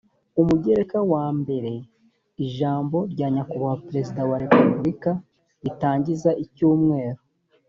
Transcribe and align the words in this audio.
umugereka 0.41 0.97
wa 1.13 1.25
mbere 1.39 1.71
ijambo 2.45 2.97
rya 3.13 3.27
nyakubahwa 3.33 3.81
perezida 3.87 4.21
wa 4.29 4.37
repubulika 4.43 5.11
ritangiza 5.63 6.29
icyumweru 6.43 7.19